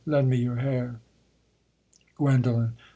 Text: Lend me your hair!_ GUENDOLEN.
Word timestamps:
Lend 0.07 0.31
me 0.31 0.37
your 0.37 0.55
hair!_ 0.55 0.99
GUENDOLEN. 2.17 2.73